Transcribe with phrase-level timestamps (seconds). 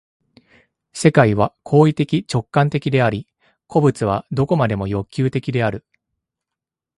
[0.93, 3.27] 世界は行為的直観的であり、
[3.67, 5.85] 個物は何処までも欲求的である。